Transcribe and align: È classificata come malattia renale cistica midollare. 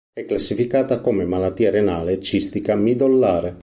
È 0.15 0.25
classificata 0.25 0.99
come 0.99 1.25
malattia 1.25 1.69
renale 1.69 2.19
cistica 2.19 2.73
midollare. 2.73 3.59